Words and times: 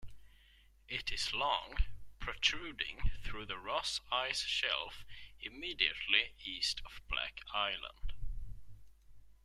It 0.87 1.11
is 1.11 1.31
long, 1.31 1.77
protruding 2.19 3.11
through 3.23 3.45
the 3.45 3.59
Ross 3.59 4.01
Ice 4.11 4.41
Shelf 4.45 5.05
immediately 5.39 6.33
east 6.43 6.81
of 6.83 7.01
Black 7.07 7.41
Island. 7.53 8.13